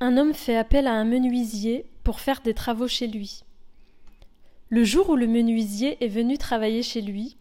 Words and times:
un 0.00 0.16
homme 0.16 0.34
fait 0.34 0.56
appel 0.56 0.86
à 0.86 0.92
un 0.92 1.04
menuisier 1.04 1.84
pour 2.02 2.20
faire 2.20 2.40
des 2.40 2.54
travaux 2.54 2.88
chez 2.88 3.06
lui. 3.06 3.44
Le 4.70 4.84
jour 4.84 5.10
où 5.10 5.16
le 5.16 5.26
menuisier 5.26 6.02
est 6.04 6.08
venu 6.08 6.38
travailler 6.38 6.82
chez 6.82 7.02
lui, 7.02 7.36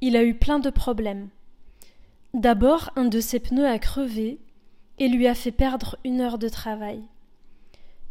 il 0.00 0.16
a 0.16 0.24
eu 0.24 0.34
plein 0.34 0.58
de 0.58 0.70
problèmes. 0.70 1.28
D'abord, 2.34 2.90
un 2.96 3.04
de 3.04 3.20
ses 3.20 3.38
pneus 3.38 3.66
a 3.66 3.78
crevé 3.78 4.38
et 4.98 5.08
lui 5.08 5.26
a 5.26 5.34
fait 5.34 5.52
perdre 5.52 5.96
une 6.04 6.20
heure 6.20 6.38
de 6.38 6.48
travail. 6.48 7.02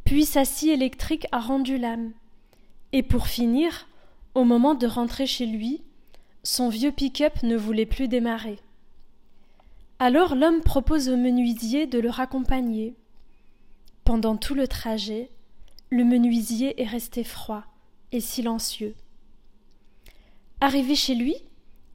Puis 0.04 0.26
sa 0.26 0.46
scie 0.46 0.70
électrique 0.70 1.28
a 1.32 1.40
rendu 1.40 1.78
l'âme. 1.78 2.12
Et 2.94 3.04
pour 3.04 3.28
finir, 3.28 3.88
au 4.36 4.44
moment 4.44 4.76
de 4.76 4.88
rentrer 4.88 5.26
chez 5.26 5.46
lui, 5.46 5.82
son 6.44 6.70
vieux 6.70 6.92
pick-up 6.92 7.44
ne 7.44 7.56
voulait 7.56 7.86
plus 7.86 8.08
démarrer. 8.08 8.60
Alors 10.00 10.36
l'homme 10.36 10.62
propose 10.62 11.10
au 11.10 11.18
menuisier 11.18 11.88
de 11.88 12.00
le 12.00 12.10
raccompagner. 12.10 12.96
Pendant 14.12 14.36
tout 14.36 14.56
le 14.56 14.68
trajet, 14.68 15.30
le 15.90 16.04
menuisier 16.04 16.82
est 16.82 16.86
resté 16.86 17.24
froid 17.24 17.64
et 18.12 18.20
silencieux. 18.20 18.94
Arrivé 20.60 20.96
chez 20.96 21.16
lui, 21.16 21.34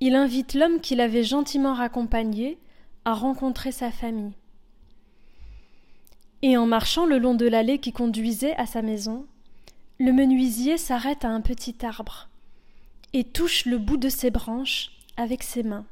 il 0.01 0.15
invite 0.15 0.55
l'homme 0.55 0.81
qu'il 0.81 1.03
avait 1.03 1.25
gentiment 1.25 1.75
raccompagné 1.75 2.57
à 3.05 3.13
rencontrer 3.13 3.71
sa 3.71 3.91
famille. 3.91 4.33
Et 6.41 6.57
en 6.57 6.65
marchant 6.65 7.05
le 7.05 7.19
long 7.19 7.35
de 7.35 7.47
l'allée 7.47 7.81
qui 7.81 7.93
conduisait 7.93 8.57
à 8.57 8.65
sa 8.65 8.81
maison, 8.81 9.27
le 9.99 10.15
menuisier 10.15 10.79
s'arrête 10.79 11.23
à 11.23 11.29
un 11.29 11.43
petit 11.43 11.85
arbre 11.85 12.31
et 13.13 13.25
touche 13.25 13.67
le 13.67 13.77
bout 13.77 13.99
de 13.99 14.09
ses 14.09 14.31
branches 14.31 14.93
avec 15.19 15.43
ses 15.43 15.65
mains. 15.65 15.85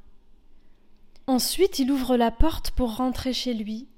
Ensuite 1.27 1.81
il 1.81 1.93
ouvre 1.93 2.17
la 2.17 2.31
porte 2.31 2.71
pour 2.71 2.97
rentrer 2.97 3.35
chez 3.35 3.53
lui, 3.53 3.89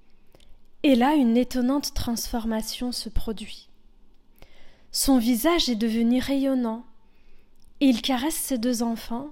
et 0.87 0.95
là 0.95 1.17
une 1.17 1.37
étonnante 1.37 1.95
transformation 1.95 2.93
se 2.93 3.09
produit. 3.09 3.69
Son 4.93 5.19
visage 5.19 5.69
est 5.69 5.74
devenu 5.74 6.21
rayonnant, 6.21 6.85
il 7.80 8.02
caresse 8.02 8.37
ses 8.37 8.57
deux 8.57 8.85
enfants 8.85 9.30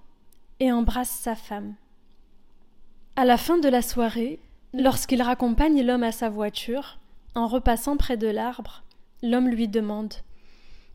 et 0.59 0.73
embrasse 0.73 1.11
sa 1.11 1.37
femme. 1.37 1.77
À 3.15 3.25
la 3.25 3.37
fin 3.37 3.57
de 3.59 3.69
la 3.69 3.83
soirée, 3.83 4.41
lorsqu'il 4.73 5.23
raccompagne 5.23 5.81
l'homme 5.87 6.03
à 6.03 6.11
sa 6.11 6.29
voiture, 6.29 6.99
en 7.37 7.47
repassant 7.47 7.97
près 7.97 8.17
de 8.17 8.27
l'arbre, 8.27 8.83
l'homme 9.23 9.47
lui 9.47 9.69
demande 9.69 10.13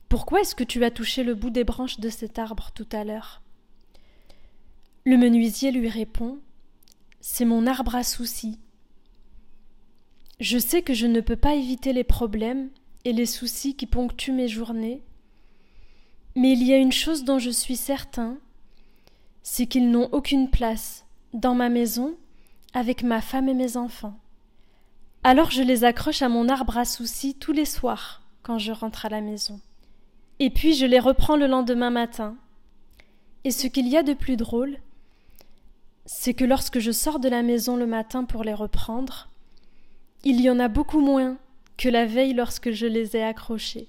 Pourquoi 0.10 0.42
est-ce 0.42 0.56
que 0.56 0.66
tu 0.66 0.84
as 0.84 0.92
touché 0.92 1.24
le 1.24 1.36
bout 1.36 1.52
des 1.52 1.64
branches 1.64 2.02
de 2.02 2.10
cet 2.10 2.38
arbre 2.38 2.72
tout 2.76 2.88
à 2.92 3.06
l'heure? 3.06 3.42
Le 5.06 5.16
menuisier 5.16 5.72
lui 5.72 5.88
répond 5.88 6.38
C'est 7.22 7.46
mon 7.46 7.66
arbre 7.66 7.96
à 7.96 8.04
soucis. 8.04 8.60
Je 10.40 10.58
sais 10.58 10.82
que 10.82 10.94
je 10.94 11.06
ne 11.06 11.20
peux 11.20 11.36
pas 11.36 11.56
éviter 11.56 11.92
les 11.92 12.06
problèmes 12.06 12.70
et 13.04 13.12
les 13.12 13.26
soucis 13.26 13.76
qui 13.76 13.86
ponctuent 13.86 14.32
mes 14.32 14.48
journées, 14.48 15.04
mais 16.36 16.54
il 16.54 16.64
y 16.64 16.74
a 16.74 16.78
une 16.78 16.94
chose 16.94 17.26
dont 17.26 17.40
je 17.40 17.50
suis 17.50 17.76
certain, 17.76 18.38
c'est 19.44 19.68
qu'ils 19.68 19.92
n'ont 19.92 20.08
aucune 20.14 20.50
place 20.50 21.06
dans 21.34 21.56
ma 21.56 21.68
maison 21.68 22.16
avec 22.74 23.04
ma 23.04 23.20
femme 23.20 23.50
et 23.50 23.54
mes 23.54 23.76
enfants. 23.76 24.18
Alors 25.24 25.52
je 25.52 25.62
les 25.62 25.84
accroche 25.84 26.22
à 26.22 26.30
mon 26.30 26.48
arbre 26.48 26.78
à 26.78 26.86
soucis 26.86 27.36
tous 27.36 27.52
les 27.52 27.66
soirs 27.66 28.22
quand 28.42 28.60
je 28.60 28.72
rentre 28.72 29.06
à 29.06 29.10
la 29.10 29.20
maison. 29.20 29.60
Et 30.40 30.50
puis 30.50 30.74
je 30.74 30.86
les 30.86 31.00
reprends 31.00 31.36
le 31.36 31.48
lendemain 31.48 31.90
matin. 31.90 32.38
Et 33.44 33.52
ce 33.52 33.68
qu'il 33.68 33.90
y 33.90 33.98
a 33.98 34.04
de 34.04 34.14
plus 34.14 34.38
drôle, 34.38 34.78
c'est 36.06 36.34
que 36.34 36.46
lorsque 36.46 36.80
je 36.80 36.92
sors 36.92 37.20
de 37.20 37.28
la 37.28 37.44
maison 37.44 37.76
le 37.76 37.88
matin 37.88 38.24
pour 38.24 38.46
les 38.46 38.54
reprendre, 38.54 39.30
il 40.24 40.42
y 40.42 40.50
en 40.50 40.60
a 40.60 40.68
beaucoup 40.68 41.00
moins 41.00 41.38
que 41.78 41.90
la 41.90 42.06
veille 42.06 42.34
lorsque 42.34 42.72
je 42.72 42.86
les 42.86 43.16
ai 43.16 43.24
accrochés. 43.24 43.88